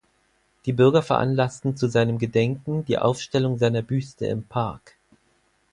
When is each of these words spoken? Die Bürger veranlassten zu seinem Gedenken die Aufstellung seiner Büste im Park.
Die 0.65 0.73
Bürger 0.73 1.03
veranlassten 1.03 1.77
zu 1.77 1.85
seinem 1.87 2.17
Gedenken 2.17 2.83
die 2.85 2.97
Aufstellung 2.97 3.59
seiner 3.59 3.83
Büste 3.83 4.25
im 4.25 4.41
Park. 4.43 4.95